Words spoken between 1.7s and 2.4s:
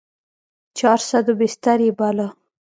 يې باله.